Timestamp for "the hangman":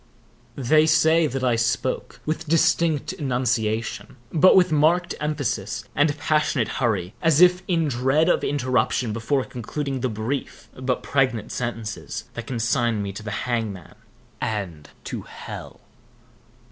13.21-13.93